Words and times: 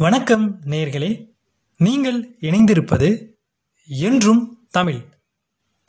வணக்கம் 0.00 0.60
நேர்களே 0.64 1.30
நீங்கள் 1.76 2.36
இணைந்திருப்பது 2.40 3.30
என்றும் 3.86 4.66
தமிழ் 4.70 5.08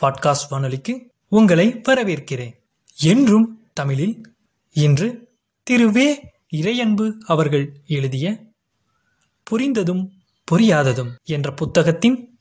பாட்காஸ்ட் 0.04 0.50
வானொலிக்கு 0.50 1.12
உங்களை 1.28 1.74
வரவேற்கிறேன். 1.74 2.56
என்றும் 2.98 3.68
தமிழில் 3.74 4.36
இன்று 4.72 5.38
திரு 5.64 5.92
வே 5.92 6.34
இறையன்பு 6.52 7.12
அவர்கள் 7.26 7.82
எழுதிய 7.86 8.44
புரிந்ததும் 9.52 10.10
புரியாததும் 10.52 11.16
என்ற 11.24 11.54
புத்தகத்தின் 11.54 12.40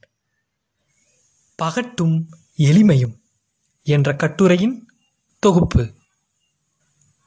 பகட்டும் 1.57 2.29
எளிமையும் 2.57 3.21
என்ற 3.83 4.17
கட்டுரையின் 4.17 4.91
தொகுப்பு. 5.39 5.95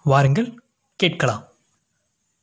வாருங்கள் 0.04 0.62
கேட்கலாம். 0.96 1.53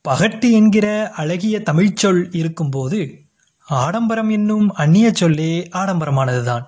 பகட்டு 0.08 0.50
என்கிற 0.50 1.10
அழகிய 1.10 1.60
தமிழ்ச்சொல் 1.60 2.36
இருக்கும்போது 2.36 3.18
ஆடம்பரம் 3.66 4.30
என்னும் 4.30 4.72
அந்நிய 4.72 5.12
சொல்லே 5.12 5.68
ஆடம்பரமானதுதான். 5.72 6.62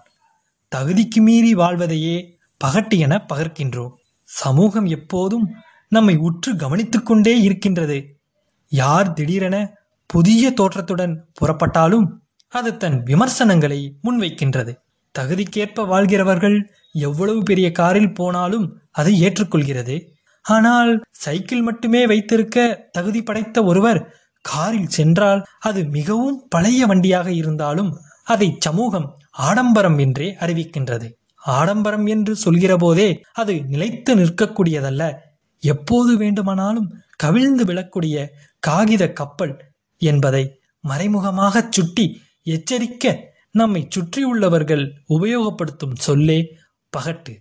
தகுதிக்கு 0.76 1.16
மீறி 1.16 1.54
வாழ்வதையே 1.54 2.38
பகட்டு 2.64 2.98
என 2.98 3.26
பகர்க்கின்றோம். 3.34 3.90
சமூகம் 4.22 4.86
எப்போதும் 4.86 5.50
நம்மை 5.88 6.16
உற்று 6.16 6.56
கவனித்துக் 6.56 7.06
கொண்டே 7.06 7.40
இருக்கின்றது. 7.40 8.20
யார் 8.68 9.12
திடீரென 9.12 9.72
புதிய 10.06 10.52
தோற்றத்துடன் 10.52 11.16
புறப்பட்டாலும் 11.40 12.06
அது 12.48 12.76
தன் 12.76 13.02
விமர்சனங்களை 13.02 13.96
முன்வைக்கின்றது. 14.02 14.76
தகுதிக்கேற்ப 15.18 15.86
வாழ்கிறவர்கள் 15.86 16.74
எவ்வளவு 16.92 17.42
பெரிய 17.42 17.72
காரில் 17.72 18.12
போனாலும் 18.12 18.78
அதை 18.90 19.24
ஏற்றுக்கொள்கிறது. 19.24 20.06
ஆனால் 20.42 21.04
சைக்கிள் 21.10 21.62
மட்டுமே 21.62 22.06
வைத்திருக்க 22.06 22.88
தகுதி 22.92 23.22
படைத்த 23.22 23.64
ஒருவர் 23.64 24.20
காரில் 24.40 24.88
சென்றால் 24.88 25.42
அது 25.60 25.84
மிகவும் 25.84 26.46
பழைய 26.48 26.86
வண்டியாக 26.86 27.26
இருந்தாலும் 27.26 27.98
அதை 28.24 28.56
சமூகம் 28.58 29.18
ஆடம்பரம் 29.30 29.98
என்றே 29.98 30.36
அறிவிக்கின்றது. 30.40 31.08
ஆடம்பரம் 31.42 32.06
என்று 32.06 32.36
சொல்கிற 32.36 32.76
போதே 32.76 33.22
அது 33.32 33.64
நிலைத்து 33.64 34.16
நிற்கக்கூடியதல்ல. 34.16 35.12
எப்போது 35.60 36.16
வேண்டுமானாலும் 36.16 36.88
கவிழ்ந்து 37.16 37.64
விழக்கூடிய 37.64 38.26
காகித 38.58 39.12
கப்பல் 39.12 39.54
என்பதை 39.98 40.60
மறைமுகமாகச் 40.84 41.72
சுட்டி 41.72 42.22
எச்சரிக்க 42.44 43.14
நம்மை 43.50 43.88
சுற்றியுள்ளவர்கள் 43.88 44.84
உபயோகப்படுத்தும் 45.08 45.96
சொல்லே 45.96 46.56
பகட்டு. 46.96 47.32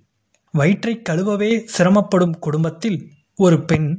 வயிற்றை 0.53 1.01
கழுவவே 1.09 1.51
சிரமப்படும் 1.77 2.35
குடும்பத்தில் 2.39 2.97
ஒரு 3.35 3.65
பெண் 3.65 3.89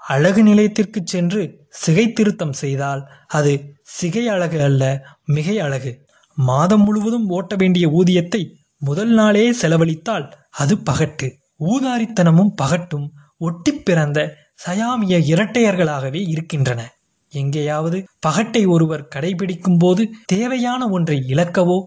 அழகு 0.00 0.42
நிலையத்திற்கு 0.42 1.00
சென்று 1.04 1.42
சிகை 1.82 2.12
திருத்தம் 2.12 2.52
செய்தால் 2.52 3.02
அது 3.28 3.52
சிகை 3.82 4.28
அழகு 4.28 4.62
அல்ல 4.62 4.82
மிகை 5.24 5.58
அழகு. 5.58 5.92
மாதம் 6.38 6.84
முழுவதும் 6.84 7.28
ஓட்ட 7.28 7.54
வேண்டிய 7.56 7.88
ஊதியத்தை 7.88 8.42
முதல் 8.82 9.08
நாளே 9.08 9.44
செலவழித்தால் 9.52 10.26
அது 10.50 10.76
பகட்டு. 10.90 11.28
ஊதாரித்தனமும் 11.64 12.52
பகட்டும் 12.56 13.06
ஒட்டி 13.38 13.72
பிறந்த 13.72 14.18
சயாமிய 14.66 15.16
இரட்டையர்களாகவே 15.32 16.20
இருக்கின்றன. 16.28 16.80
எங்கேயாவது 17.32 17.98
பகட்டை 18.26 18.62
ஒருவர் 18.66 19.08
கடைபிடிக்கும் 19.14 19.78
போது 19.78 20.02
தேவையான 20.26 20.88
ஒன்றை 20.88 21.18
இழக்கவோ 21.28 21.78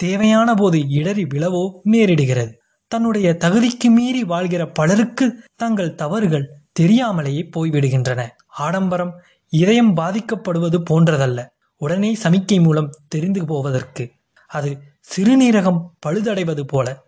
தேவையான 0.00 0.54
போது 0.54 0.78
இடறி 0.88 1.24
விழவோ 1.24 1.64
நேரிடுகிறது. 1.90 2.52
தன்னுடைய 2.94 3.36
தகுதிக்கு 3.40 3.84
மீறி 3.84 4.24
வாழ்கிற 4.24 4.66
பலருக்கு 4.66 5.42
தங்கள் 5.56 5.94
தவறுகள் 5.94 6.50
தெரியாமலேயே 6.72 7.48
போய்விடுகின்றன. 7.56 8.28
ஆடம்பரம் 8.46 9.22
இதயம் 9.48 9.96
பாதிக்கப்படுவது 9.96 10.82
போன்றதல்ல. 10.90 11.46
உடனே 11.76 12.16
சமிக்கை 12.22 12.62
மூலம் 12.62 12.90
தெரிந்து 13.08 13.44
போவதற்கு. 13.44 14.10
அது 14.46 14.78
சிறுநீரகம் 15.00 15.90
பழுதடைவது 16.06 16.60
போல. 16.60 17.02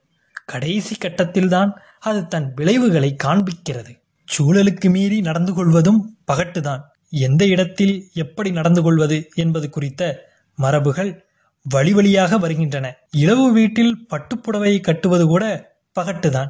கடைசி 0.47 0.97
கட்டத்தில்தான் 0.97 1.71
அது 2.01 2.27
தன் 2.27 2.53
விளைவுகளை 2.55 3.17
காண்பிக்கிறது. 3.25 4.01
சூழலுக்கு 4.39 4.91
மீறி 4.91 5.21
நடந்து 5.21 5.55
கொள்வதும் 5.55 6.17
பகட்டுதான். 6.33 6.81
எந்த 7.11 7.47
இடத்தில் 7.47 8.11
எப்படி 8.13 8.51
நடந்து 8.51 8.83
கொள்வது 8.83 9.29
என்பது 9.35 9.71
குறித்த 9.71 10.31
மரபுகள் 10.63 11.25
வழி 11.63 11.93
வழியாக 11.93 12.39
வருகின்றன. 12.39 12.95
இளவு 13.11 13.53
வீட்டில் 13.53 14.07
பட்டுப்புடவையை 14.11 14.81
கட்டுவது 14.81 15.27
கூட 15.27 15.75
பகட்டுதான். 15.97 16.49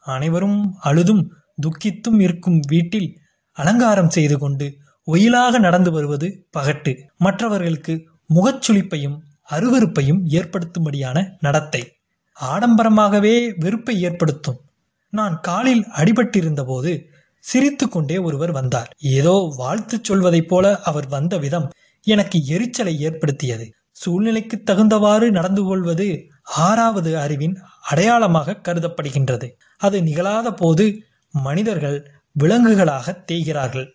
அனைவரும் 0.00 0.74
அழுதும் 0.80 1.32
துக்கித்தும் 1.62 2.20
இருக்கும் 2.20 2.60
வீட்டில் 2.66 3.18
அலங்காரம் 3.52 4.10
செய்து 4.10 4.38
கொண்டு 4.38 4.76
ஒயிலாக 5.04 5.58
நடந்து 5.58 5.90
வருவது 5.90 6.46
பகட்டு. 6.58 6.96
மற்றவர்களுக்கு 7.16 8.08
முகச்சுளிப்பையும் 8.34 9.18
அருவருப்பையும் 9.50 10.20
ஏற்படுத்தும்படியான 10.28 11.30
நடத்தை. 11.40 11.92
ஆடம்பரமாகவே 12.40 13.54
வெறுப்பை 13.56 14.02
ஏற்படுத்தும். 14.02 14.60
நான் 15.10 15.40
காலில் 15.42 15.84
அடிபட்டிருந்த 15.84 16.64
போது 16.64 17.06
சிரித்து 17.38 17.88
கொண்டே 17.88 18.18
ஒருவர் 18.18 18.52
வந்தார். 18.52 18.96
ஏதோ 18.98 19.54
வாழ்த்து 19.56 19.98
சொல்வதைப் 20.02 20.48
போல 20.48 20.80
அவர் 20.80 21.08
வந்த 21.08 21.38
விதம் 21.38 21.70
எனக்கு 22.02 22.44
எரிச்சலை 22.44 23.00
ஏற்படுத்தியது. 23.00 23.72
சூழ்நிலைக்கு 23.92 24.62
தகுந்தவாறு 24.66 25.30
நடந்து 25.30 25.62
கொள்வது 25.62 26.28
ஆறாவது 26.44 27.18
அறிவின் 27.18 27.58
அடையாளமாக 27.82 28.60
கருதப்படுகின்றது. 28.68 29.50
அது 29.78 30.00
நிகழாத 30.00 30.56
போது 30.56 31.02
மனிதர்கள் 31.30 32.10
விலங்குகளாக 32.38 33.24
தேய்கிறார்கள். 33.32 33.90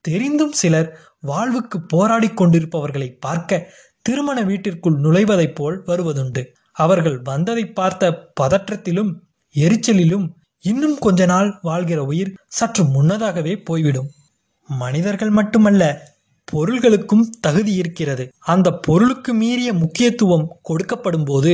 தெரிந்தும் 0.00 0.52
சிலர் 0.52 0.98
வாழ்வுக்கு 1.20 1.80
போராடி 1.80 2.28
கொண்டிருப்பவர்களை 2.28 3.12
பார்க்க 3.12 3.72
திருமண 4.02 4.42
வீட்டிற்குள் 4.42 5.00
நுழைவதைப் 5.00 5.54
போல் 5.54 5.82
வருவதுண்டு. 5.86 6.46
அவர்கள் 6.72 7.18
வந்ததை 7.18 7.66
பார்த்த 7.66 8.32
பதற்றத்திலும் 8.40 9.12
எரிச்சலிலும் 9.54 10.28
இன்னும் 10.60 10.98
கொஞ்ச 10.98 11.24
நாள் 11.24 11.58
வாழ்கிற 11.62 12.04
உயிர் 12.04 12.34
சற்று 12.46 12.84
முன்னதாகவே 12.84 13.56
போய்விடும். 13.56 14.10
மனிதர்கள் 14.66 15.30
மட்டுமல்ல 15.30 16.12
பொருள்களுக்கும் 16.54 17.24
தகுதி 17.40 17.72
இருக்கிறது. 17.74 18.24
அந்த 18.44 18.68
பொருளுக்கு 18.86 19.32
மீறிய 19.34 19.70
முக்கியத்துவம் 19.72 20.46
கொடுக்கப்படும் 20.68 21.24
போது 21.24 21.52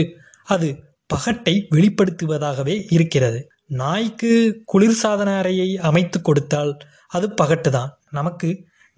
அது 0.48 0.68
பகட்டை 1.10 1.54
வெளிப்படுத்துவதாகவே 1.70 2.76
இருக்கிறது. 2.90 3.40
நாய்க்கு 3.80 4.30
குளிர்சாதன 4.72 5.30
அறையை 5.38 5.68
அமைத்து 5.80 6.18
கொடுத்தால் 6.22 6.72
அது 7.08 7.26
பகட்டுதான். 7.42 7.90
நமக்கு 8.10 8.48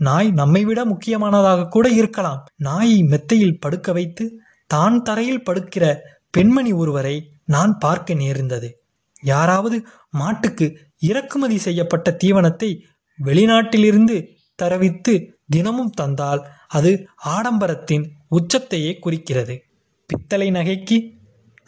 நாய் 0.01 0.31
நம்மை 0.31 0.63
விட 0.65 0.81
முக்கியமானதாக 0.85 1.69
கூட 1.69 1.87
இருக்கலாம். 1.89 2.41
நாயை 2.59 2.99
மெத்தையில் 3.03 3.61
படுக்க 3.61 3.93
வைத்து 3.93 4.25
தான் 4.71 4.97
தரையில் 5.03 5.45
படுக்கிற 5.45 5.85
பெண்மணி 6.31 6.73
ஒருவரை 6.73 7.17
நான் 7.47 7.73
பார்க்க 7.79 8.15
நேர்ந்தது. 8.15 8.69
யாராவது 9.23 9.77
மாட்டுக்கு 10.11 10.67
இறக்குமதி 11.01 11.59
செய்யப்பட்ட 11.59 12.17
தீவனத்தை 12.25 12.71
வெளிநாட்டிலிருந்து 13.19 14.17
தரவித்து 14.59 15.15
தினமும் 15.53 15.91
தந்தால் 15.91 16.43
அது 16.69 16.91
ஆடம்பரத்தின் 17.25 18.05
உச்சத்தையே 18.31 18.99
குறிக்கிறது. 18.99 19.63
பித்தளை 20.07 20.51
நகைக்கு 20.51 20.99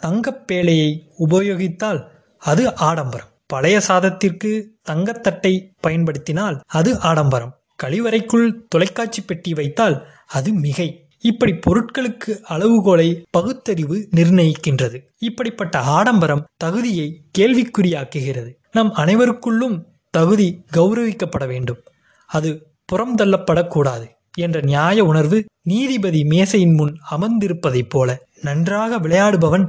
தங்கப்பேழையை 0.02 0.90
உபயோகித்தால் 1.18 2.00
அது 2.38 2.74
ஆடம்பரம். 2.74 3.30
பழைய 3.46 3.80
சாதத்திற்கு 3.80 4.50
தங்கத்தட்டை 4.88 5.54
பயன்படுத்தினால் 5.80 6.60
அது 6.66 7.00
ஆடம்பரம். 7.00 7.54
கழிவறைக்குள் 7.82 8.50
தொலைக்காட்சி 8.68 9.22
பெட்டி 9.22 9.54
வைத்தால் 9.54 9.96
அது 10.26 10.52
மிகை. 10.52 10.88
இப்படி 11.20 11.52
பொருட்களுக்கு 11.52 12.32
அளவுகோலை 12.48 13.10
பகுத்தறிவு 13.30 14.08
நிர்ணயிக்கின்றது. 14.16 14.98
இப்படிப்பட்ட 15.18 15.78
ஆடம்பரம் 15.78 16.46
தகுதியை 16.56 17.06
கேள்விக்குறியாக்குகிறது. 17.38 18.50
நம் 18.72 18.94
அனைவருக்குள்ளும் 18.94 19.76
தகுதி 20.10 20.48
கௌரவிக்கப்பட 20.76 21.46
வேண்டும். 21.46 21.82
அது 22.26 22.50
புறந்தள்ளப்படக்கூடாது 22.92 24.06
என்ற 24.36 24.60
நியாய 24.60 25.04
உணர்வு 25.04 25.38
நீதிபதி 25.62 26.24
மேசையின் 26.24 26.74
முன் 26.74 26.94
அமர்ந்திருப்பதைப் 27.10 27.90
போல 27.90 28.08
நன்றாக 28.40 28.98
விளையாடுபவன் 28.98 29.66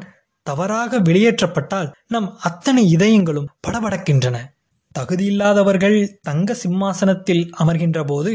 தவறாக 0.48 1.00
வெளியேற்றப்பட்டால் 1.00 1.92
நம் 2.08 2.28
அத்தனை 2.40 2.84
இதயங்களும் 2.96 3.50
படபடக்கின்றன. 3.68 4.38
தகுதியில்லாதவர்கள் 5.00 5.98
தங்க 6.22 6.54
சிம்மாசனத்தில் 6.54 7.44
அமர்கின்ற 7.60 8.06
போது 8.06 8.34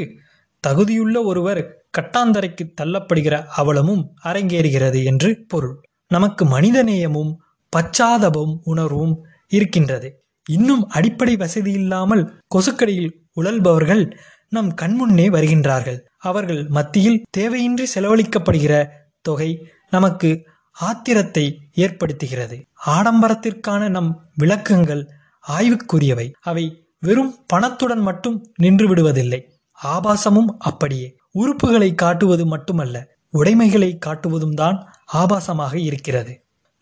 தகுதியுள்ள 0.65 1.25
ஒருவர் 1.25 1.63
கட்டாந்தரைக்கு 1.99 2.65
தள்ளப்படுகிற 2.81 3.35
அவலமும் 3.57 4.03
அரங்கேறுகிறது 4.25 5.05
என்று 5.05 5.45
பொருள். 5.49 5.77
நமக்கு 6.11 6.45
மனிதநேயமும் 6.45 7.33
பச்சாதபம் 7.73 8.55
உணர்வும் 8.63 9.15
இருக்கின்றது. 9.49 10.09
இன்னும் 10.51 10.85
அடிப்படை 10.89 11.37
வசதி 11.37 11.73
இல்லாமல் 11.73 12.23
கொசுக்கடியில் 12.55 13.13
உழல்பவர்கள் 13.37 14.05
நம் 14.53 14.71
கண்முன்னே 14.75 15.27
வருகின்றார்கள். 15.37 15.99
அவர்கள் 16.19 16.67
மத்தியில் 16.69 17.23
தேவையின்றி 17.39 17.85
செலவழிக்கப்படுகிற 17.95 18.87
தொகை 19.21 19.51
நமக்கு 19.91 20.31
ஆத்திரத்தை 20.77 21.45
ஏற்படுத்துகிறது. 21.77 22.57
ஆடம்பரத்திற்கான 22.87 23.89
நம் 23.89 24.11
விளக்கங்கள் 24.39 25.03
ஆய்வுக்குரியவை. 25.49 26.27
அவை 26.41 26.65
வெறும் 26.99 27.33
பணத்துடன் 27.47 28.01
மட்டும் 28.01 28.37
நின்று 28.57 28.95
விடுவதில்லை 28.95 29.41
ஆபாசமும் 29.85 30.51
அப்படியே. 30.59 31.09
உறுப்புகளை 31.39 31.95
காட்டுவது 31.95 32.47
மட்டுமல்ல 32.47 32.97
உடைமைகளை 33.31 33.99
காட்டுவதும் 34.07 34.55
தான் 34.55 34.79
ஆபாசமாக 35.15 35.75
இருக்கிறது. 35.75 36.33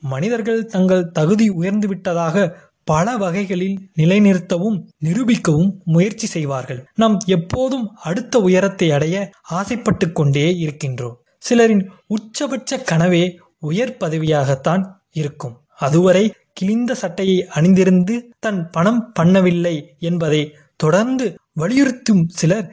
மனிதர்கள் 0.02 0.66
தங்கள் 0.66 1.10
தகுதி 1.10 1.50
உயர்ந்துவிட்டதாக 1.50 2.54
பல 2.90 3.16
வகைகளில் 3.16 3.76
நிலைநிறுத்தவும் 3.96 4.76
நிரூபிக்கவும் 5.04 5.70
முயற்சி 5.86 6.26
செய்வார்கள். 6.26 6.80
நாம் 6.94 7.16
எப்போதும் 7.36 7.86
அடுத்த 8.02 8.40
உயரத்தை 8.40 8.88
அடைய 8.90 9.16
ஆசைப்பட்டு 9.58 10.06
கொண்டே 10.12 10.46
இருக்கின்றோம். 10.64 11.16
சிலரின் 11.42 11.84
உச்சபட்ச 12.06 12.80
கனவே 12.90 13.24
உயர் 13.62 13.96
பதவியாகத்தான் 14.00 14.82
இருக்கும். 15.12 15.56
அதுவரை 15.78 16.24
கிழிந்த 16.52 16.92
சட்டையை 16.94 17.38
அணிந்திருந்து 17.54 18.14
தன் 18.38 18.60
பணம் 18.70 19.02
பண்ணவில்லை 19.18 19.76
என்பதை 20.00 20.42
தொடர்ந்து 20.76 21.26
வலியுறுத்தும் 21.60 22.24
சிலர் 22.38 22.66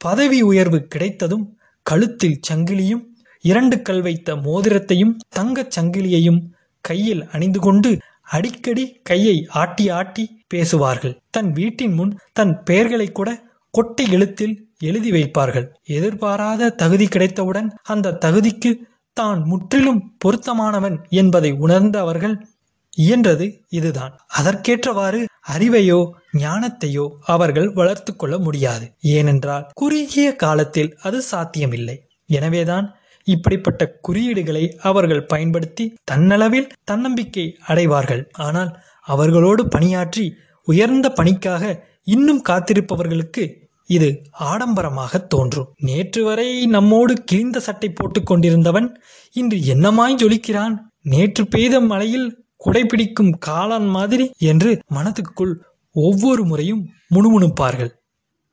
பதவி 0.00 0.38
உயர்வு 0.42 0.78
கிடைத்ததும் 0.86 1.46
கழுத்தில் 1.86 2.40
சங்கிலியும் 2.48 3.02
இரண்டு 3.44 3.76
கல் 3.82 4.02
வைத்த 4.02 4.34
மோதிரத்தையும் 4.46 5.14
தங்கச் 5.36 5.72
சங்கிலியையும் 5.76 6.40
கையில் 6.84 7.22
அணிந்து 7.28 7.60
கொண்டு 7.60 7.90
அடிக்கடி 8.22 9.00
கையை 9.02 9.46
ஆட்டி 9.48 9.88
ஆட்டி 9.88 10.44
பேசுவார்கள். 10.48 11.20
தன் 11.30 11.52
வீட்டின் 11.52 11.92
முன் 11.92 12.18
தன் 12.32 12.62
பெயர்களை 12.62 13.12
கூட 13.12 13.30
கொட்டை 13.70 14.10
எழுத்தில் 14.10 14.70
எழுதி 14.78 15.10
வைப்பார்கள். 15.10 15.66
எதிர்பாராத 15.82 16.70
தகுதி 16.70 17.06
கிடைத்தவுடன் 17.06 17.68
அந்த 17.82 18.16
தகுதிக்கு 18.20 18.72
தான் 19.12 19.42
முற்றிலும் 19.42 20.16
பொருத்தமானவன் 20.24 20.96
என்பதை 21.08 21.52
உணர்ந்த 21.52 22.00
அவர்கள் 22.00 22.46
இயன்றது 22.98 23.46
இதுதான். 23.68 24.14
அதற்கேற்றவாறு 24.26 25.20
அறிவையோ 25.52 26.10
ஞானத்தையோ 26.38 27.08
அவர்கள் 27.20 27.72
வளர்த்து 27.72 28.16
கொள்ள 28.16 28.38
முடியாது. 28.38 28.94
ஏனென்றால் 29.00 29.68
குறுகிய 29.74 30.36
காலத்தில் 30.36 30.98
அது 31.02 31.22
சாத்தியமில்லை. 31.22 31.96
எனவேதான் 32.26 32.96
இப்படிப்பட்ட 33.24 34.00
குறியீடுகளை 34.08 34.68
அவர்கள் 34.68 35.24
பயன்படுத்தி 35.24 35.94
தன்னளவில் 36.10 36.70
தன்னம்பிக்கை 36.84 37.58
அடைவார்கள். 37.66 38.28
ஆனால் 38.32 38.80
அவர்களோடு 39.00 39.68
பணியாற்றி 39.68 40.34
உயர்ந்த 40.64 41.10
பணிக்காக 41.10 41.84
இன்னும் 42.02 42.42
காத்திருப்பவர்களுக்கு 42.48 43.60
இது 43.86 44.22
ஆடம்பரமாக 44.40 45.26
தோன்றும். 45.26 45.74
நேற்று 45.76 46.24
வரை 46.24 46.66
நம்மோடு 46.66 47.14
கிழிந்த 47.24 47.60
சட்டை 47.60 47.88
போட்டுக் 47.88 48.26
கொண்டிருந்தவன் 48.26 48.96
இன்று 49.32 49.58
என்னமாய் 49.58 50.16
ஜொலிக்கிறான்? 50.16 50.76
நேற்று 51.02 51.46
பெய்த 51.46 51.80
மழையில் 51.80 52.44
குடைபிடிக்கும் 52.64 53.32
காளான் 53.46 53.88
மாதிரி 53.88 54.30
என்று 54.38 54.78
மனதுக்குள் 54.94 55.54
ஒவ்வொரு 55.92 56.44
முறையும் 56.44 56.88
முணுமுணுப்பார்கள். 57.14 57.90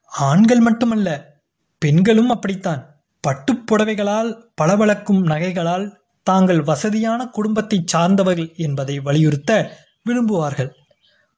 ஆண்கள் 0.08 0.60
மட்டுமல்ல 0.60 1.38
பெண்களும் 1.78 2.30
அப்படித்தான். 2.30 2.99
பட்டுப் 3.22 3.64
புடவைகளால் 3.66 4.44
பளபளக்கும் 4.56 5.26
நகைகளால் 5.26 5.96
தாங்கள் 6.24 6.62
வசதியான 6.62 7.26
குடும்பத்தை 7.26 7.84
சார்ந்தவர்கள் 7.86 8.56
என்பதை 8.56 9.00
வலியுறுத்த 9.00 9.78
விரும்புவார்கள். 10.06 10.70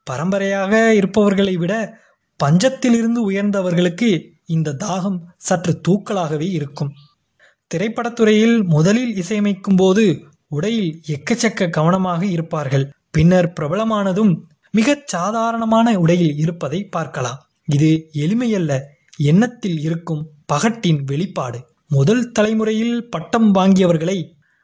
பரம்பரையாக 0.04 0.94
இருப்பவர்களை 0.94 1.58
விட 1.58 2.00
பஞ்சத்திலிருந்து 2.44 3.32
உயர்ந்தவர்களுக்கு 3.32 4.30
இந்த 4.46 4.76
தாகம் 4.80 5.20
சற்று 5.38 5.82
தூக்கலாகவே 5.88 6.50
இருக்கும். 6.50 6.92
திரைப்படத்துறையில் 7.76 8.64
முதலில் 8.64 9.16
இசையமைக்கும் 9.16 9.76
போது 9.76 10.26
உடையில் 10.48 11.02
எக்கச்சக்க 11.08 11.70
கவனமாக 11.70 12.26
இருப்பார்கள். 12.26 12.92
பின்னர் 13.12 13.54
பிரபலமானதும் 13.60 14.38
மிகச் 14.72 15.08
சாதாரணமான 15.08 16.00
உடையில் 16.00 16.36
இருப்பதை 16.36 16.84
பார்க்கலாம். 16.84 17.48
இது 17.66 18.10
எளிமையல்ல 18.14 18.80
எண்ணத்தில் 19.18 19.80
இருக்கும் 19.80 20.30
பகட்டின் 20.54 21.04
வெளிப்பாடு. 21.06 21.71
முதல் 21.96 22.32
தலைமுறையில் 22.32 23.10
பட்டம் 23.10 23.48
வாங்கியவர்களை 23.56 24.18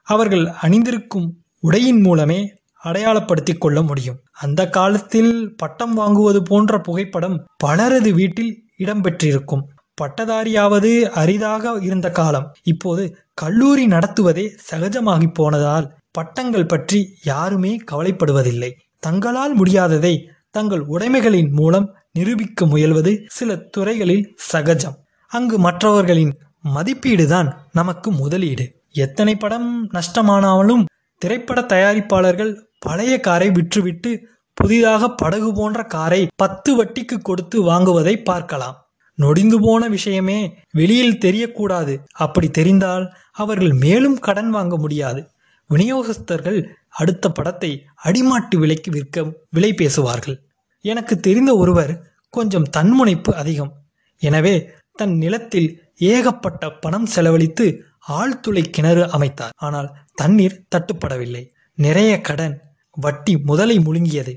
அவர்கள் 0.08 0.46
அணிந்திருக்கும் 0.62 1.26
உடையின் 1.60 2.02
மூலமே 2.02 2.38
அடையாளப்படுத்தி 2.84 3.54
கொள்ள 3.58 3.82
முடியும். 3.82 4.20
அந்த 4.32 4.62
காலத்தில் 4.70 5.34
பட்டம் 5.58 5.96
வாங்குவது 5.98 6.40
போன்ற 6.40 6.80
புகைப்படம் 6.80 7.36
பலரது 7.58 8.12
வீட்டில் 8.14 8.54
இடம்பெற்றிருக்கும் 8.78 9.66
பட்டதாரியாவது 10.02 10.92
அரிதாக 11.22 11.74
இருந்த 11.82 12.10
காலம். 12.10 12.48
இப்போது 12.64 13.04
கல்லூரி 13.34 13.86
நடத்துவதே 13.88 14.46
சகஜமாகி 14.70 15.30
போனதால் 15.34 15.88
பட்டங்கள் 16.12 16.66
பற்றி 16.66 17.02
யாருமே 17.24 17.74
கவலைப்படுவதில்லை. 17.92 18.72
தங்களால் 19.00 19.56
முடியாததை 19.60 20.16
தங்கள் 20.50 20.86
உடைமைகளின் 20.88 21.52
மூலம் 21.52 21.88
நிரூபிக்க 22.14 22.66
முயல்வது 22.66 23.12
சில 23.28 23.56
துறைகளில் 23.56 24.26
சகஜம். 24.52 24.98
அங்கு 25.32 25.58
மற்றவர்களின் 25.60 26.34
மதிப்பீடு 26.64 27.26
தான் 27.28 27.50
நமக்கு 27.72 28.12
முதலீடு. 28.12 28.66
எத்தனை 29.06 29.36
படம் 29.36 29.70
நஷ்டமானாலும் 29.94 30.84
திரைப்பட 31.22 31.60
தயாரிப்பாளர்கள் 31.62 32.52
பழைய 32.80 33.14
காரை 33.20 33.48
விற்றுவிட்டு 33.50 34.12
புதிதாக 34.54 35.10
படகு 35.10 35.50
போன்ற 35.54 35.80
காரை 35.84 36.22
பத்து 36.36 36.72
வட்டிக்கு 36.76 37.18
கொடுத்து 37.22 37.58
வாங்குவதை 37.70 38.24
பார்க்கலாம். 38.24 38.78
நொடிந்து 39.18 39.58
போன 39.60 39.84
விஷயமே 39.88 40.40
வெளியில் 40.72 41.22
தெரியக்கூடாது. 41.26 41.94
அப்படி 42.12 42.48
தெரிந்தால் 42.50 43.06
அவர்கள் 43.32 43.74
மேலும் 43.74 44.18
கடன் 44.20 44.50
வாங்க 44.50 44.78
முடியாது. 44.78 45.22
விநியோகஸ்தர்கள் 45.70 46.60
அடுத்த 46.90 47.30
படத்தை 47.30 47.72
அடிமாட்டு 48.04 48.56
விலைக்கு 48.56 48.92
விற்க 48.92 49.26
விலை 49.50 49.72
பேசுவார்கள். 49.74 50.38
எனக்கு 50.86 51.20
தெரிந்த 51.20 51.56
ஒருவர் 51.56 51.94
கொஞ்சம் 52.34 52.70
தன்முனைப்பு 52.78 53.32
அதிகம். 53.36 53.74
எனவே 54.22 54.56
தன் 54.98 55.16
நிலத்தில் 55.18 55.70
ஏகப்பட்ட 56.12 56.70
பணம் 56.84 57.08
செலவழித்து 57.16 57.66
ஆழ்துளை 58.10 58.64
கிணறு 58.70 59.04
அமைத்தார். 59.16 59.56
ஆனால் 59.58 59.90
தண்ணீர் 60.16 60.62
தட்டுப்படவில்லை. 60.72 61.44
நிறைய 61.78 62.12
கடன் 62.22 62.56
வட்டி 62.98 63.34
முதலை 63.50 63.78
முழுங்கியது. 63.80 64.34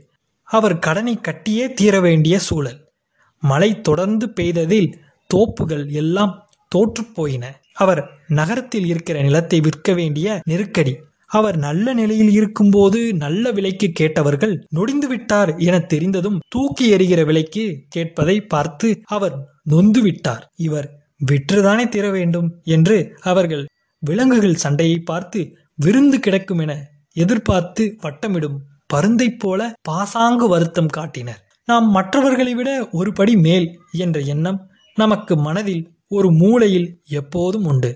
அவர் 0.49 0.77
கடனை 0.79 1.15
கட்டியே 1.21 1.67
தீர 1.73 1.95
வேண்டிய 2.01 2.37
சூழல். 2.49 2.79
மழை 3.43 3.71
தொடர்ந்து 3.81 4.27
பெய்ததில் 4.37 4.91
தோப்புகள் 5.31 5.85
எல்லாம் 6.01 6.33
தோற்றுப்போயின 6.73 7.45
அவர் 7.75 8.01
நகரத்தில் 8.29 8.87
இருக்கிற 8.87 9.17
நிலத்தை 9.23 9.59
விற்க 9.61 9.93
வேண்டிய 9.93 10.41
நெருக்கடி 10.45 10.93
அவர் 11.31 11.57
நல்ல 11.57 11.93
நிலையில் 11.93 12.31
இருக்கும்போது 12.31 13.01
நல்ல 13.15 13.53
விலைக்கு 13.53 13.89
கேட்டவர்கள் 13.93 14.55
நொடிந்து 14.69 15.09
விட்டார் 15.09 15.57
என 15.57 15.77
தெரிந்ததும் 15.93 16.39
தூக்கி 16.49 16.87
எறிகிற 16.95 17.25
விலைக்கு 17.25 17.65
கேட்பதை 17.97 18.37
பார்த்து 18.47 18.89
அவர் 19.05 19.37
நொந்து 19.63 20.01
விட்டார். 20.03 20.45
இவர் 20.57 20.89
விற்றுதானே 21.31 21.89
தீர 21.89 22.11
வேண்டும் 22.11 22.49
என்று 22.63 22.97
அவர்கள் 23.21 23.65
விலங்குகள் 24.03 24.55
சண்டையை 24.55 24.99
பார்த்து 25.01 25.41
விருந்து 25.75 26.19
கிடக்கும் 26.19 26.59
என 26.59 26.73
எதிர்பார்த்து 27.17 27.85
வட்டமிடும் 28.03 28.59
பருந்தை 28.87 29.29
போல 29.35 29.61
பாசாங்கு 29.83 30.47
வருத்தம் 30.49 30.93
காட்டினர். 30.99 31.41
நாம் 31.69 31.89
மற்றவர்களை 31.91 32.53
விட 32.55 32.71
ஒரு 32.91 33.11
படி 33.13 33.35
மேல் 33.37 33.67
என்ற 33.99 34.21
எண்ணம் 34.35 34.61
நமக்கு 34.97 35.35
மனதில் 35.37 35.85
ஒரு 36.09 36.29
மூலையில் 36.33 36.89
எப்போதும் 37.05 37.65
உண்டு. 37.65 37.91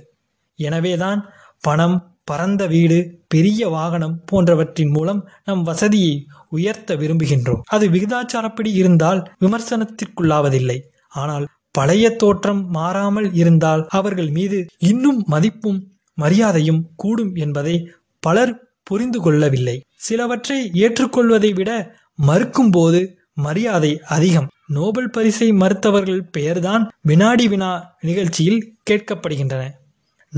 எனவேதான் 0.59 1.21
பணம் 1.61 1.97
பரந்த 2.25 2.67
வீடு 2.67 2.99
பெரிய 3.29 3.69
வாகனம் 3.69 4.17
போன்றவற்றின் 4.27 4.91
மூலம் 4.91 5.21
நம் 5.45 5.63
வசதியை 5.63 6.15
உயர்த்த 6.49 6.97
விரும்புகின்றோம். 6.97 7.63
அது 7.67 7.89
விகிதாச்சாரப்படி 7.89 8.71
இருந்தால் 8.73 9.21
விமர்சனத்திற்குள்ளாவதில்லை. 9.41 10.79
ஆனால் 11.09 11.47
பழைய 11.71 12.11
தோற்றம் 12.11 12.71
மாறாமல் 12.71 13.29
இருந்தால் 13.33 13.87
அவர்கள் 13.89 14.31
மீது 14.31 14.67
இன்னும் 14.79 15.25
மதிப்பும் 15.27 15.81
மரியாதையும் 16.19 16.83
கூடும் 16.97 17.35
என்பதை 17.35 17.77
பலர் 18.21 18.55
புரிந்து 18.83 19.21
கொள்ளவில்லை. 19.21 19.77
சிலவற்றை 19.95 20.59
ஏற்றுக்கொள்வதை 20.75 21.51
விட 21.55 21.71
மறுக்கும் 22.15 22.71
போது 22.71 23.01
மரியாதை 23.35 24.01
அதிகம். 24.07 24.49
நோபல் 24.67 25.11
பரிசை 25.11 25.49
மறுத்தவர்கள் 25.53 26.21
பெயர்தான் 26.31 26.85
வினாடி 27.03 27.49
வினா 27.49 27.97
நிகழ்ச்சியில் 28.01 28.61
கேட்கப்படுகின்றன. 28.91 29.65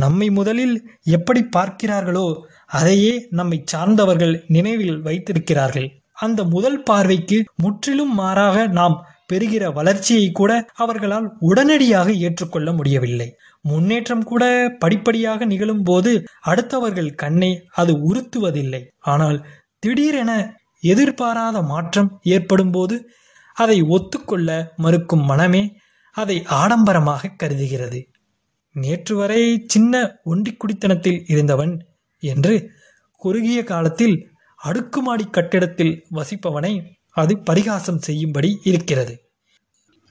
நம்மை 0.02 0.28
முதலில் 0.38 0.76
எப்படி 1.16 1.40
பார்க்கிறார்களோ 1.56 2.26
அதையே 2.78 3.12
நம்மை 3.38 3.58
சார்ந்தவர்கள் 3.64 4.34
நினைவில் 4.46 4.96
வைத்திருக்கிறார்கள். 5.00 5.88
அந்த 6.16 6.40
முதல் 6.54 6.78
பார்வைக்கு 6.82 7.38
முற்றிலும் 7.62 8.14
மாறாக 8.20 8.66
நாம் 8.78 8.96
பெறுகிற 9.26 9.64
வளர்ச்சியை 9.70 10.26
கூட 10.32 10.52
அவர்களால் 10.74 11.26
உடனடியாக 11.48 12.08
ஏற்றுக்கொள்ள 12.26 12.68
முடியவில்லை. 12.72 13.28
முன்னேற்றம் 13.60 14.24
கூட 14.24 14.44
படிப்படியாக 14.78 15.44
நிகழும் 15.44 15.82
போது 15.82 16.12
அடுத்தவர்கள் 16.46 17.10
கண்ணை 17.14 17.50
அது 17.80 17.94
உறுத்துவதில்லை. 18.08 18.82
ஆனால் 19.12 19.38
திடீரென 19.78 20.32
எதிர்பாராத 20.92 21.56
மாற்றம் 21.72 22.10
ஏற்படும் 22.34 22.70
போது 22.70 22.96
அதை 23.56 23.78
ஒத்துக்கொள்ள 23.96 24.50
மறுக்கும் 24.76 25.24
மனமே 25.24 25.62
அதை 26.16 26.36
ஆடம்பரமாக 26.60 27.34
கருதுகிறது. 27.42 28.00
நேற்று 28.76 29.16
வரை 29.16 29.64
சின்ன 29.66 30.20
ஒண்டி 30.24 30.52
குடித்தனத்தில் 30.52 31.20
இருந்தவன் 31.26 31.86
என்று 32.18 32.70
குறுகிய 33.16 33.64
காலத்தில் 33.64 34.28
அடுக்குமாடி 34.56 35.24
கட்டிடத்தில் 35.24 36.06
வசிப்பவனை 36.12 36.72
அது 37.10 37.38
பரிகாசம் 37.38 37.98
செய்யும்படி 37.98 38.58
இருக்கிறது. 38.64 39.14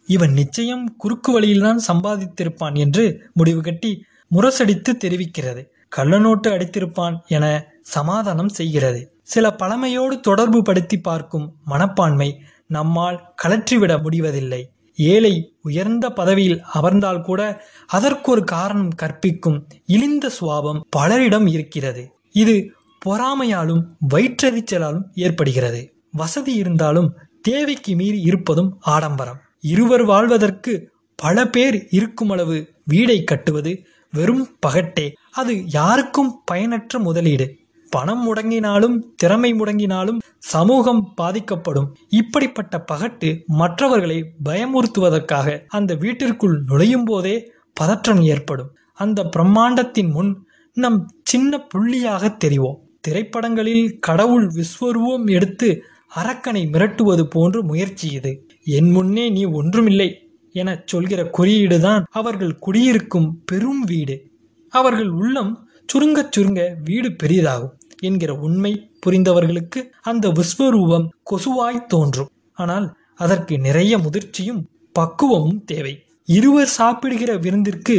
இவன் 0.07 0.31
நிச்சயம் 0.31 0.95
குறுக்கு 0.97 1.31
வழியில்தான் 1.31 1.81
சம்பாதித்திருப்பான் 1.87 2.77
என்று 2.77 3.29
முடிவு 3.33 3.61
கட்டி 3.61 4.03
முரசடித்து 4.31 4.91
தெரிவிக்கிறது. 4.97 5.61
கள்ளநோட்டு 5.95 6.49
அடித்திருப்பான் 6.49 7.15
என 7.27 7.45
சமாதானம் 7.81 8.49
செய்கிறது. 8.49 9.01
சில 9.23 9.55
பழமையோடு 9.59 10.19
தொடர்பு 10.19 10.61
படுத்தி 10.61 10.97
பார்க்கும் 10.99 11.55
மனப்பான்மை 11.65 12.29
நம்மால் 12.67 13.33
கலற்றிவிட 13.43 14.01
முடிவதில்லை. 14.01 14.61
ஏழை 14.95 15.53
உயர்ந்த 15.61 16.09
பதவியில் 16.09 16.61
அமர்ந்தால் 16.73 17.21
கூட 17.21 17.65
அதற்கொரு 17.87 18.43
காரணம் 18.43 18.89
கற்பிக்கும் 18.89 19.67
இழிந்த 19.85 20.31
சுவாபம் 20.41 20.79
பலரிடம் 20.97 21.47
இருக்கிறது. 21.47 22.15
இது 22.31 22.71
பொறாமையாலும் 23.05 23.83
வயிற்றெரிச்சலாலும் 24.13 25.01
ஏற்படுகிறது. 25.13 25.93
வசதி 26.11 26.53
இருந்தாலும் 26.53 27.15
தேவைக்கு 27.41 27.95
மீறி 27.95 28.21
இருப்பதும் 28.21 28.77
ஆடம்பரம். 28.79 29.39
இருவர் 29.59 30.05
வாழ்வதற்கு 30.05 30.91
பல 31.15 31.45
பேர் 31.45 31.87
இருக்குமளவு 31.91 32.67
வீடை 32.91 33.23
கட்டுவது 33.23 33.85
வெறும் 34.11 34.57
பகட்டே. 34.67 35.11
அது 35.31 35.65
யாருக்கும் 35.65 36.41
பயனற்ற 36.45 36.99
முதலீடு. 36.99 37.64
பணம் 37.89 38.21
முடங்கினாலும் 38.25 38.99
திறமை 39.15 39.53
முடங்கினாலும் 39.53 40.17
சமூகம் 40.37 41.13
பாதிக்கப்படும். 41.15 41.95
இப்படிப்பட்ட 42.09 42.85
பகட்டு 42.91 43.45
மற்றவர்களை 43.45 44.33
பயமுறுத்துவதற்காக 44.45 45.63
அந்த 45.67 45.95
வீட்டிற்குள் 45.95 46.63
நுழையும் 46.65 47.03
போதே 47.03 47.51
பதற்றம் 47.73 48.21
ஏற்படும். 48.21 48.75
அந்த 48.93 49.29
பிரம்மாண்டத்தின் 49.37 50.11
முன் 50.11 50.47
நம் 50.73 51.07
சின்ன 51.23 51.67
புள்ளியாக 51.73 52.37
தெரிவோம். 52.45 52.79
திரைப்படங்களில் 53.01 53.99
கடவுள் 53.99 54.47
விஸ்வரூபம் 54.47 55.31
எடுத்து 55.31 55.83
அரக்கனை 56.15 56.63
மிரட்டுவது 56.65 57.23
போன்று 57.23 57.63
முயற்சி 57.63 58.11
இது. 58.11 58.47
என் 58.63 58.91
முன்னே 58.91 59.29
நீ 59.29 59.45
ஒன்றுமில்லை 59.45 60.29
என 60.51 60.81
சொல்கிற 60.85 61.23
குறியீடுதான் 61.37 62.03
அவர்கள் 62.09 62.55
குடியிருக்கும் 62.55 63.41
பெரும் 63.45 63.81
வீடு. 63.81 64.31
அவர்கள் 64.69 65.09
உள்ளம் 65.09 65.64
சுருங்கச் 65.93 66.31
சுருங்க 66.31 66.61
வீடு 66.83 67.09
பெரிதாகும் 67.23 67.73
என்கிற 67.99 68.33
உண்மை 68.33 68.89
புரிந்தவர்களுக்கு 69.05 69.79
அந்த 70.01 70.27
விஸ்வரூபம் 70.29 71.07
கொசுவாய் 71.31 71.85
தோன்றும். 71.85 72.31
ஆனால் 72.53 72.87
அதற்கு 73.15 73.59
நிறைய 73.59 73.97
முதிர்ச்சியும் 73.97 74.61
பக்குவமும் 74.91 75.63
தேவை. 75.63 75.93
இருவர் 76.25 76.71
சாப்பிடுகிற 76.79 77.31
விருந்திற்கு 77.35 77.95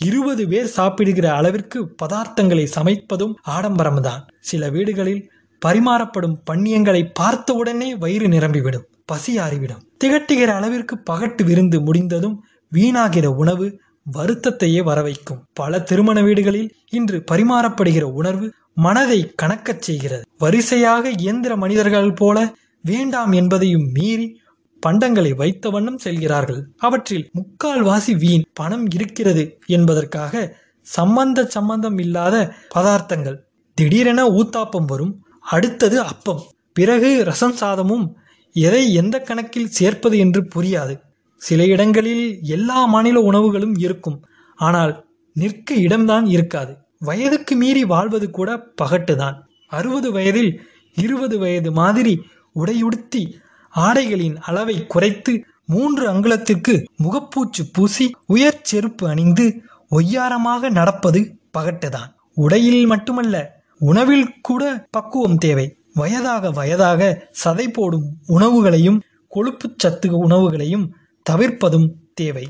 இருபது 0.00 0.48
பேர் 0.48 0.66
சாப்பிடுகிற 0.66 1.34
அளவிற்கு 1.34 1.78
பதார்த்தங்களை 2.02 2.66
சமைப்பதும் 2.76 3.34
ஆடம்பரம்தான். 3.50 4.22
சில 4.40 4.70
வீடுகளில் 4.70 5.22
பரிமாறப்படும் 5.62 6.36
பண்ணியங்களை 6.50 7.10
பார்த்தவுடனே 7.14 7.94
வயிறு 7.94 8.26
நிரம்பிவிடும் 8.26 8.86
பசி 9.04 9.38
ஆறிவிடும். 9.38 9.82
திகட்டுகிற 10.04 10.50
அளவிற்கு 10.58 10.94
பகட்டு 11.10 11.42
விருந்து 11.44 11.80
முடிந்ததும் 11.80 12.36
வீணாகிற 12.72 13.26
உணவு 13.26 13.66
வருத்தத்தையே 14.12 14.82
வரவைக்கும். 14.82 15.42
பல 15.52 15.80
திருமண 15.80 16.22
வீடுகளில் 16.22 16.74
இன்று 16.90 17.24
பரிமாறப்படுகிற 17.32 18.02
உணர்வு 18.02 18.52
மனதை 18.74 19.34
கணக்கச் 19.42 19.82
செய்கிறது. 19.82 20.24
வரிசையாக 20.38 21.10
இயந்திர 21.10 21.56
மனிதர்கள் 21.56 22.12
போல 22.12 22.54
வேண்டாம் 22.82 23.32
என்பதையும் 23.32 23.90
மீறி 23.92 24.40
பண்டங்களை 24.86 25.34
வைத்த 25.34 25.70
வண்ணம் 25.70 25.98
செல்கிறார்கள். 25.98 26.66
அவற்றில் 26.78 27.30
முக்கால்வாசி 27.34 28.18
வீண் 28.18 28.42
பணம் 28.52 28.86
இருக்கிறது 28.94 29.58
என்பதற்காக 29.66 30.56
சம்பந்த 30.82 31.44
சம்பந்தம் 31.44 31.98
இல்லாத 31.98 32.54
பதார்த்தங்கள். 32.74 33.36
திடீரென 33.74 34.26
ஊத்தாப்பம் 34.28 34.84
வரும் 34.86 35.26
அடுத்தது 35.40 36.00
அப்பம். 36.00 36.42
பிறகு 36.72 37.24
ரசம் 37.24 37.56
சாதமும் 37.60 38.06
எதை 38.52 38.94
எந்த 38.94 39.18
கணக்கில் 39.18 39.68
சேர்ப்பது 39.68 40.18
என்று 40.18 40.48
புரியாது. 40.54 41.04
சில 41.36 41.64
இடங்களில் 41.64 42.38
எல்லா 42.42 42.84
மாநில 42.84 43.20
உணவுகளும் 43.20 43.74
இருக்கும். 43.78 44.26
ஆனால் 44.56 45.06
நிற்க 45.34 45.74
இடம்தான் 45.74 46.26
இருக்காது. 46.26 46.76
வயதுக்கு 46.98 47.56
மீறி 47.56 47.84
வாழ்வது 47.84 48.30
கூட 48.30 48.66
பகட்டுதான். 48.82 49.34
அறுபது 49.68 50.12
வயதில் 50.12 50.60
இருபது 50.94 51.38
வயது 51.38 51.72
மாதிரி 51.72 52.20
உடையுடுத்தி 52.54 53.32
ஆடைகளின் 53.76 54.36
அளவை 54.36 54.86
குறைத்து 54.86 55.44
மூன்று 55.66 56.12
அங்குலத்திற்கு 56.12 56.84
முகப்பூச்சு 56.96 57.64
பூசி 57.72 58.10
உயர் 58.26 58.60
செருப்பு 58.62 59.08
அணிந்து 59.08 59.62
ஒய்யாரமாக 59.90 60.70
நடப்பது 60.70 61.38
பகட்டுதான். 61.58 62.14
உடையில் 62.34 62.86
மட்டுமல்ல 62.86 63.62
உணவில் 63.78 64.40
கூட 64.40 64.86
பக்குவம் 64.90 65.36
தேவை. 65.36 65.76
வயதாக 65.94 66.50
வயதாக 66.50 67.30
சதை 67.44 67.68
போடும் 67.68 68.16
உணவுகளையும் 68.26 69.00
கொழுப்புச் 69.34 69.78
சத்து 69.78 70.18
உணவுகளையும் 70.18 70.96
தவிர்ப்பதும் 71.30 71.88
தேவை. 72.14 72.48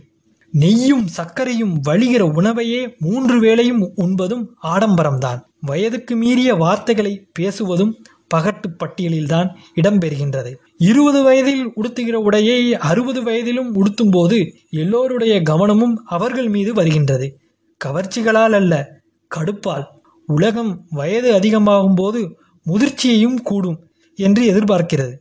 நெய்யும் 0.52 1.06
சர்க்கரையும் 1.16 1.80
வழிகிற 1.88 2.21
உணவையே 2.21 2.95
மூன்று 2.99 3.40
வேளையும் 3.40 3.90
உண்பதும் 3.95 4.56
ஆடம்பரம்தான். 4.62 5.40
வயதுக்கு 5.61 6.16
மீறிய 6.16 6.54
வார்த்தைகளை 6.54 7.26
பேசுவதும் 7.38 7.92
பகட்டு 8.35 8.68
பட்டியலில்தான் 8.68 9.49
இடம்பெறுகின்றது. 9.75 10.54
இருபது 10.78 11.23
வயதில் 11.23 11.73
உடுத்துகிற 11.76 12.21
உடையை 12.30 12.73
அறுபது 12.73 13.23
வயதிலும் 13.23 13.75
உடுத்தும்போது 13.75 14.52
எல்லோருடைய 14.71 15.42
கவனமும் 15.42 16.02
அவர்கள் 16.04 16.49
மீது 16.49 16.75
வருகின்றது. 16.75 17.38
கவர்ச்சிகளால் 17.85 18.52
அல்ல 18.52 18.88
கடுப்பால். 19.35 19.85
உலகம் 20.26 20.87
வயது 20.90 21.35
அதிகமாகும் 21.35 21.95
போது 21.95 22.38
முதிர்ச்சியையும் 22.66 23.40
கூடும் 23.42 23.87
என்று 24.14 24.52
எதிர்பார்க்கிறது. 24.54 25.14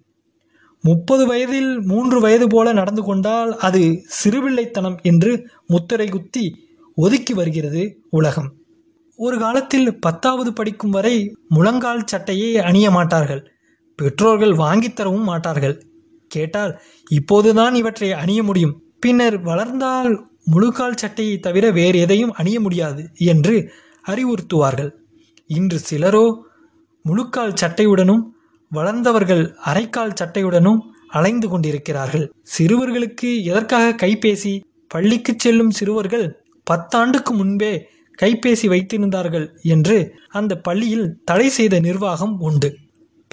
முப்பது 0.86 1.28
வயதில் 1.28 1.82
மூன்று 1.82 2.20
வயது 2.20 2.48
போல 2.48 2.74
நடந்து 2.74 3.04
கொண்டால் 3.04 3.56
அது 3.56 4.06
சிறுபிள்ளைத்தனம் 4.24 5.02
என்று 5.02 5.48
முத்திரை 5.68 6.10
குத்தி 6.10 6.56
ஒதுக்கி 6.96 7.34
வருகிறது 7.34 8.02
உலகம். 8.10 8.54
ஒரு 9.16 9.40
காலத்தில் 9.40 10.00
பத்தாவது 10.00 10.54
படிக்கும் 10.54 10.90
வரை 10.90 11.38
முழங்கால் 11.48 12.06
சட்டையை 12.06 12.58
அணிய 12.58 12.92
மாட்டார்கள். 12.92 13.52
பெற்றோர்கள் 13.96 14.54
வாங்கித் 14.54 14.96
தரவும் 14.96 15.24
மாட்டார்கள். 15.24 15.86
கேட்டால் 16.28 16.82
இப்போதுதான் 17.10 17.76
இவற்றை 17.76 18.12
அணிய 18.12 18.44
முடியும். 18.44 18.82
பின்னர் 19.00 19.42
வளர்ந்தால் 19.42 20.30
முழுக்கால் 20.46 20.98
சட்டையை 20.98 21.40
தவிர 21.40 21.72
வேறு 21.72 22.00
எதையும் 22.00 22.32
அணிய 22.32 22.60
முடியாது 22.60 23.10
என்று 23.16 23.72
அறிவுறுத்துவார்கள். 24.08 24.92
இன்று 25.48 25.80
சிலரோ 25.90 26.38
முழுக்கால் 27.04 27.54
சட்டையுடனும் 27.62 28.34
வளர்ந்தவர்கள் 28.72 29.56
அரைக்கால் 29.66 30.16
சட்டையுடனும் 30.22 30.80
அலைந்து 31.08 31.50
கொண்டிருக்கிறார்கள். 31.50 32.32
சிறுவர்களுக்கு 32.58 33.44
எதற்காக 33.44 34.08
கைபேசி? 34.08 34.64
பள்ளிக்கு 34.88 35.34
செல்லும் 35.38 35.72
சிறுவர்கள் 35.72 36.44
பத்தாண்டுக்கு 36.72 37.32
முன்பே 37.32 37.88
கைபேசி 38.22 38.68
வைத்திருந்தார்கள் 38.68 39.48
என்று 39.62 40.16
அந்த 40.30 40.56
பள்ளியில் 40.58 41.18
தடை 41.24 41.50
செய்த 41.50 41.80
நிர்வாகம் 41.80 42.40
உண்டு. 42.40 42.78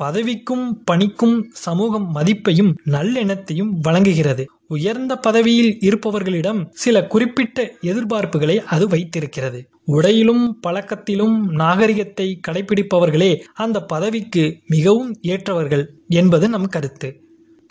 பதவிக்கும் 0.02 0.66
பணிக்கும் 0.90 1.37
சமூகம் 1.64 2.09
மதிப்பையும் 2.14 2.73
நல்லெண்ணத்தையும் 2.87 3.73
வழங்குகிறது. 3.80 4.44
உயர்ந்த 4.66 5.12
பதவியில் 5.16 5.73
இருப்பவர்களிடம் 5.80 6.61
சில 6.75 6.97
குறிப்பிட்ட 7.06 7.59
எதிர்பார்ப்புகளை 7.80 8.56
அது 8.66 8.85
வைத்திருக்கிறது. 8.88 9.61
உடையிலும் 9.87 10.44
பழக்கத்திலும் 10.66 11.37
நாகரிகத்தை 11.52 12.28
கடைபிடிப்பவர்களே 12.49 13.32
அந்த 13.54 13.78
பதவிக்கு 13.85 14.44
மிகவும் 14.66 15.12
ஏற்றவர்கள் 15.23 15.85
என்பது 16.12 16.49
நம் 16.49 16.68
கருத்து. 16.68 17.11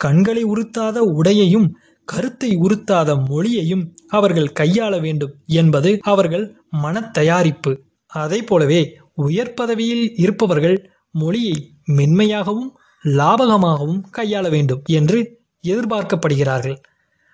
கண்களை 0.00 0.42
உறுத்தாத 0.44 0.98
உடையையும் 1.18 1.68
கருத்தை 2.08 2.50
உறுத்தாத 2.56 3.10
மொழியையும் 3.28 3.84
அவர்கள் 4.08 4.54
கையாள 4.60 4.92
வேண்டும் 5.00 5.34
என்பது 5.52 5.90
அவர்கள் 6.12 6.46
மனத்தயாரிப்பு 6.82 7.72
அதை 8.12 8.40
போலவே 8.42 8.80
உயர் 9.22 9.54
பதவியில் 9.54 10.04
இருப்பவர்கள் 10.16 10.76
மொழியை 11.14 11.56
மென்மையாகவும் 11.84 12.78
லாபகமாகவும் 13.04 14.00
கையாள 14.10 14.50
வேண்டும் 14.50 14.82
என்று 14.84 15.40
எதிர்பார்க்கப்படுகிறார்கள். 15.64 16.76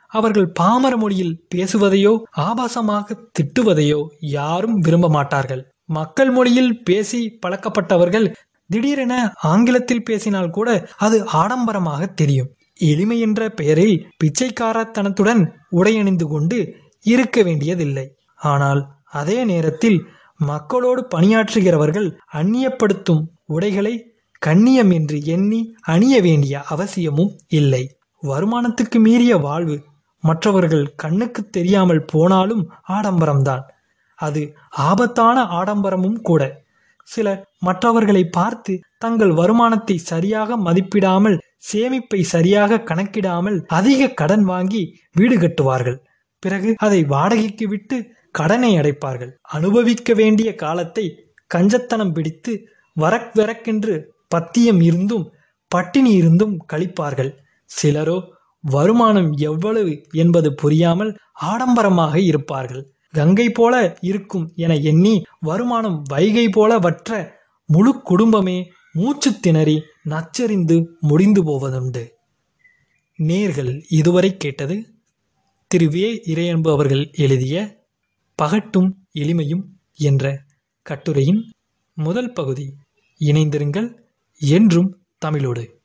அவர்கள் 0.06 0.52
பாமர 0.52 0.96
மொழியில் 0.96 1.46
பேசுவதையோ 1.54 2.12
ஆபாசமாக 2.36 3.16
திட்டுவதையோ 3.38 4.06
யாரும் 4.18 4.78
விரும்ப 4.78 5.08
மாட்டார்கள். 5.08 5.72
மக்கள் 5.84 6.30
மொழியில் 6.30 6.82
பேசி 6.82 7.38
பழக்கப்பட்டவர்கள் 7.46 8.32
திடீரென 8.66 9.34
ஆங்கிலத்தில் 9.36 10.02
பேசினால் 10.02 10.50
கூட 10.50 10.88
அது 10.96 11.24
ஆடம்பரமாக 11.24 12.06
தெரியும். 12.06 12.50
எளிமை 12.76 13.20
என்ற 13.20 13.48
பெயரில் 13.48 14.06
பிச்சைக்காரத்தனத்துடன் 14.24 15.50
உடையணிந்து 15.70 16.24
கொண்டு 16.24 16.74
இருக்க 17.00 17.42
வேண்டியதில்லை. 17.42 18.16
ஆனால் 18.36 18.88
அதே 19.04 19.44
நேரத்தில் 19.44 20.08
மக்களோடு 20.36 21.06
பணியாற்றுகிறவர்கள் 21.16 22.18
அந்நியப்படுத்தும் 22.32 23.22
உடைகளை 23.44 24.07
கண்ணியம் 24.42 24.90
என்று 24.90 25.16
எண்ணி 25.24 25.60
அணிய 25.80 26.20
வேண்டிய 26.20 26.60
அவசியமும் 26.62 27.32
இல்லை. 27.48 27.82
வருமானத்துக்கு 28.22 28.98
மீறிய 28.98 29.36
வாழ்வு 29.38 29.76
மற்றவர்கள் 30.24 30.86
கண்ணுக்கு 30.94 31.42
தெரியாமல் 31.48 32.04
போனாலும் 32.04 32.62
ஆடம்பரம்தான். 32.88 33.64
அது 34.18 34.42
ஆபத்தான 34.68 35.38
ஆடம்பரமும் 35.60 36.18
கூட. 36.20 36.42
சிலர் 37.08 37.42
மற்றவர்களை 37.58 38.24
பார்த்து 38.28 38.72
தங்கள் 38.98 39.32
வருமானத்தை 39.32 39.96
சரியாக 39.98 40.56
மதிப்பிடாமல் 40.56 41.36
சேமிப்பை 41.72 42.20
சரியாக 42.34 42.82
கணக்கிடாமல் 42.90 43.58
அதிக 43.68 44.10
கடன் 44.20 44.44
வாங்கி 44.44 44.82
வீடு 45.12 45.36
கட்டுவார்கள். 45.36 45.98
பிறகு 46.42 46.70
அதை 46.78 47.00
வாடகைக்கு 47.04 47.66
விட்டு 47.68 47.96
கடனை 48.30 48.70
அடைப்பார்கள். 48.78 49.32
அனுபவிக்க 49.42 50.14
வேண்டிய 50.14 50.48
காலத்தை 50.54 51.04
கஞ்சத்தனம் 51.54 52.12
பிடித்து 52.12 52.52
வரக் 52.96 53.32
வரக்கென்று 53.34 53.94
பத்தியம் 54.28 54.80
இருந்தும் 54.80 55.32
பட்டினி 55.68 56.10
இருந்தும் 56.10 56.66
கழிப்பார்கள். 56.72 57.36
சிலரோ 57.82 58.28
வருமானம் 58.60 59.32
எவ்வளவு 59.32 60.06
என்பது 60.10 60.54
புரியாமல் 60.54 61.16
ஆடம்பரமாக 61.32 62.20
இருப்பார்கள். 62.20 62.92
கங்கை 63.10 63.50
போல 63.50 63.98
இருக்கும் 64.00 64.52
என 64.54 64.76
எண்ணி 64.76 65.22
வருமானம் 65.40 66.02
வைகை 66.08 66.48
போல 66.48 66.78
வற்ற 66.78 67.36
முழு 67.66 68.02
குடும்பமே 68.02 68.70
மூச்சு 68.92 69.40
திணறி 69.40 69.82
நச்சரிந்து 70.08 70.84
முடிந்து 71.00 71.44
போவதுண்டு. 71.44 72.08
நேர்கள் 73.18 73.82
இதுவரை 73.88 74.36
கேட்டது 74.36 74.76
திரு. 75.66 75.88
வே. 75.88 76.22
இறையன்பு 76.26 76.70
அவர்கள் 76.70 77.10
எழுதிய 77.12 77.86
பகட்டும் 78.34 79.06
எளிமையும் 79.14 79.64
என்ற 79.92 80.42
கட்டுரையின் 80.82 81.52
முதல் 81.94 82.32
பகுதி. 82.32 82.74
இணைந்திருங்கள். 83.20 83.88
என்றும் 84.38 85.02
தமிழோடு. 85.18 85.77